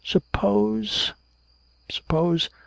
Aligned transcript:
Suppose, 0.03 1.13
suppose.... 1.87 2.49